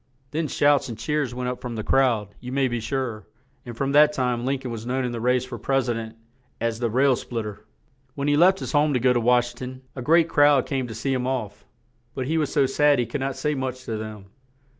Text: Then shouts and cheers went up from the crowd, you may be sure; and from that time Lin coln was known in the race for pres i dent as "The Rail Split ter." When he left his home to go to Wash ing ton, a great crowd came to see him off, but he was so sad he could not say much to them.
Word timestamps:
Then 0.31 0.47
shouts 0.47 0.89
and 0.89 0.97
cheers 0.97 1.35
went 1.35 1.47
up 1.47 1.61
from 1.61 1.75
the 1.75 1.83
crowd, 1.83 2.29
you 2.39 2.51
may 2.51 2.67
be 2.67 2.79
sure; 2.79 3.27
and 3.67 3.77
from 3.77 3.91
that 3.91 4.13
time 4.13 4.45
Lin 4.47 4.57
coln 4.57 4.71
was 4.71 4.83
known 4.83 5.05
in 5.05 5.11
the 5.11 5.21
race 5.21 5.45
for 5.45 5.59
pres 5.59 5.87
i 5.91 5.93
dent 5.93 6.15
as 6.59 6.79
"The 6.79 6.89
Rail 6.89 7.15
Split 7.15 7.43
ter." 7.43 7.65
When 8.15 8.27
he 8.27 8.35
left 8.35 8.61
his 8.61 8.71
home 8.71 8.95
to 8.95 8.99
go 8.99 9.13
to 9.13 9.19
Wash 9.19 9.51
ing 9.53 9.57
ton, 9.59 9.81
a 9.95 10.01
great 10.01 10.27
crowd 10.27 10.65
came 10.65 10.87
to 10.87 10.95
see 10.95 11.13
him 11.13 11.27
off, 11.27 11.65
but 12.15 12.25
he 12.25 12.39
was 12.39 12.51
so 12.51 12.65
sad 12.65 12.97
he 12.97 13.05
could 13.05 13.21
not 13.21 13.35
say 13.35 13.53
much 13.53 13.85
to 13.85 13.95
them. 13.95 14.31